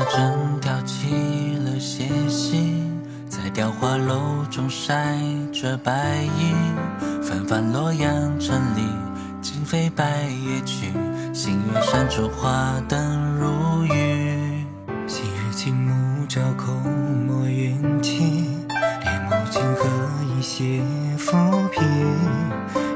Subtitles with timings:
[0.00, 5.18] 水用花针挑起了斜心，在雕花楼中晒
[5.52, 6.54] 着白衣。
[7.22, 8.08] 纷繁洛阳
[8.40, 8.82] 城里，
[9.42, 10.92] 惊飞白夜去。
[11.34, 14.64] 星月闪出花灯如雨。
[15.06, 16.74] 昔日青木照空
[17.26, 18.56] 墨云气，
[19.04, 19.84] 帘幕轻和
[20.38, 20.82] 一些
[21.18, 21.36] 浮
[21.70, 21.82] 萍。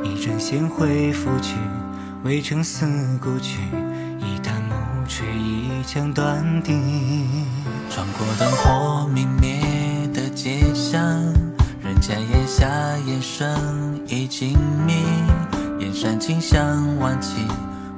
[0.03, 1.57] 一阵闲回拂去，
[2.25, 2.87] 渭城思
[3.21, 3.61] 故去。
[5.17, 6.73] 却一腔断笛。
[7.89, 9.61] 穿过灯火明灭
[10.13, 11.01] 的街巷，
[11.81, 12.67] 人家檐下
[13.07, 13.47] 烟声
[14.09, 14.59] 已静
[14.89, 14.93] 谧。
[15.79, 17.37] 燕山清香万起，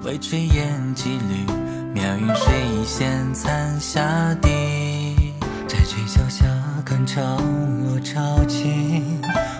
[0.02, 1.50] 微炊烟几缕。
[1.94, 5.32] 妙云水一线残霞底。
[5.66, 6.44] 在鹊桥下
[6.84, 7.38] 看潮
[7.82, 9.02] 落潮起，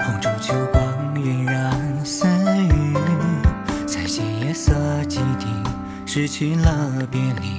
[0.05, 2.95] 红烛秋光晕染丝雨。
[3.87, 4.75] 彩线夜色
[5.09, 5.47] 几滴，
[6.05, 7.56] 失去了别离。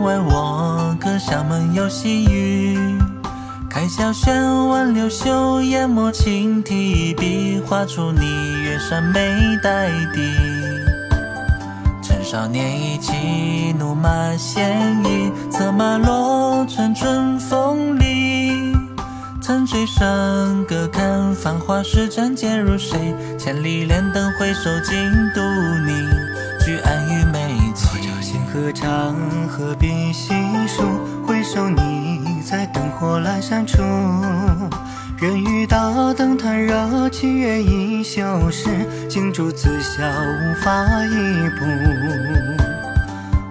[0.00, 2.78] 我歌厦门有细雨。
[3.70, 9.20] 开小轩，挽流袖，研墨轻提笔，画出你远山眉
[9.62, 10.20] 黛底。
[12.02, 18.74] 趁少年意气，怒马鲜衣，策马落成春风里。
[19.40, 24.96] 曾醉笙歌，看繁华时，斩剑如水，千里莲灯回首，尽
[25.34, 25.40] 独
[25.86, 25.92] 你，
[28.58, 29.14] 朝仙鹤长
[29.48, 30.34] 河笔细
[30.66, 30.82] 数，
[31.24, 33.80] 回首你在灯火阑珊处。
[35.16, 38.68] 人欲大灯叹热，七月已休时，
[39.08, 41.64] 镜烛自笑无法一步。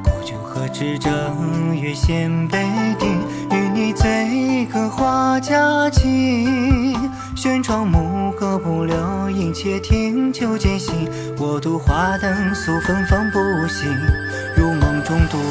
[0.03, 2.65] 古酒何知正月衔杯
[2.99, 3.05] 底，
[3.51, 6.97] 与你醉歌花佳期。
[7.33, 10.91] 轩窗幕隔不留，影且听秋渐细。
[11.37, 13.85] 我独花灯诉芬芳不息，
[15.07, 15.47] 中独你。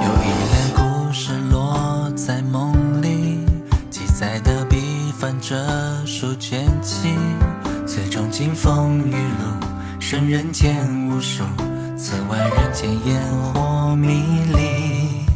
[0.00, 3.44] 有一帘故事落在梦里，
[3.90, 5.56] 记载的笔翻着
[6.06, 7.18] 书卷起，
[7.84, 11.42] 最终金风玉露，生人间无数，
[12.02, 13.20] 此外人间烟
[13.52, 14.24] 火迷
[14.54, 15.26] 离。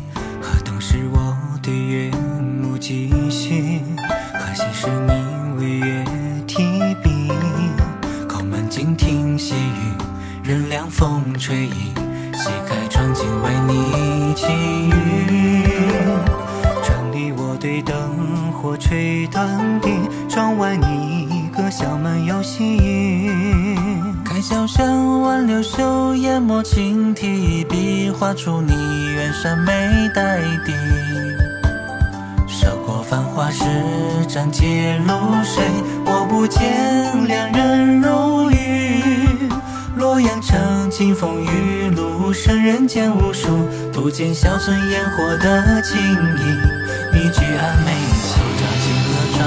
[0.40, 3.82] 河东是我对月幕几许，
[4.32, 5.12] 可惜是你
[5.58, 6.02] 为月
[6.46, 6.62] 提
[7.02, 7.30] 笔。
[8.26, 9.92] 叩门静听细雨，
[10.42, 11.94] 任凉风吹影，
[12.32, 14.46] 掀开窗镜为你祈
[14.88, 15.64] 雨。
[16.82, 19.90] 窗里我对灯火吹短笛，
[20.30, 23.63] 窗外你歌厦门有细雨。
[24.34, 24.84] 开小轩，
[25.20, 28.72] 挽流袖，研墨轻提笔，画出你
[29.14, 29.72] 远山眉
[30.12, 30.72] 黛底。
[32.48, 33.62] 涉过繁华时，
[34.28, 35.14] 斩结露
[35.44, 35.62] 水，
[36.04, 39.48] 我不见两人如玉。
[39.94, 43.46] 洛阳城，金风玉露，胜人间无数，
[43.92, 46.42] 独见小村烟火的情意。
[47.12, 49.46] 你举案眉起，照金河川，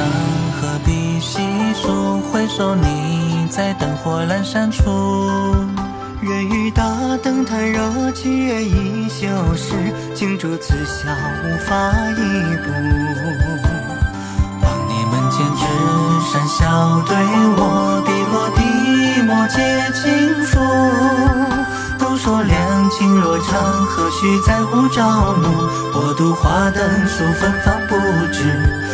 [0.62, 1.42] 何必细
[1.74, 2.22] 数？
[2.32, 4.84] 回首你在灯火阑珊处。
[6.22, 6.84] 人欲大
[7.24, 9.74] 灯台热，七月已休时，
[10.14, 11.10] 镜烛自笑
[11.44, 12.22] 无法一
[12.64, 12.72] 步。
[14.62, 15.64] 望你门前纸
[16.32, 17.16] 扇笑对
[17.56, 18.62] 我，笔落滴
[19.24, 19.58] 墨皆
[19.94, 20.04] 轻
[20.46, 20.60] 拂。
[22.00, 25.70] 都说两情若长，何须在乎朝暮？
[25.94, 27.96] 我独花灯诉芬芳不
[28.34, 28.87] 止。